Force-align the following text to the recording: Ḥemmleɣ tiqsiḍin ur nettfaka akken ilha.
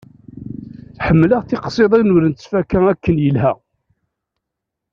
Ḥemmleɣ 1.05 1.41
tiqsiḍin 1.43 2.13
ur 2.15 2.23
nettfaka 2.25 2.79
akken 2.91 3.15
ilha. 3.29 3.53